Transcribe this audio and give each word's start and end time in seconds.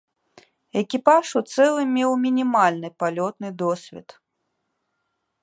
Экіпаж 0.81 1.27
у 1.39 1.43
цэлым 1.55 1.89
меў 1.97 2.11
мінімальны 2.25 2.89
палётны 3.05 3.49
досвед. 3.61 4.19